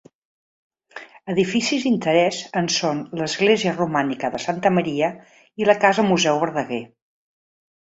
[1.33, 5.15] Edificis d'interès en són l'Església romànica de Santa Maria
[5.65, 6.87] i la Casa Museu Verdaguer.